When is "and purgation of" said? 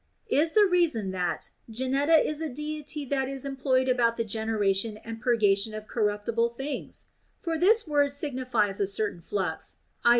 4.97-5.87